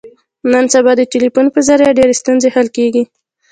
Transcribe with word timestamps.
نن 0.51 0.65
سبا 0.73 0.91
د 0.97 1.01
ټلیفون 1.13 1.45
په 1.51 1.59
ذریعه 1.67 1.95
ډېرې 1.97 2.15
ستونزې 2.21 2.49
حل 2.55 2.67
کېږي. 2.77 3.03